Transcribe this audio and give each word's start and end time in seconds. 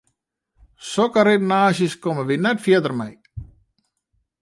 Sokke 0.91 1.25
redenaasjes 1.27 1.95
komme 2.03 2.23
wy 2.27 2.35
net 2.39 2.63
fierder 2.65 2.93
mei. 2.99 3.13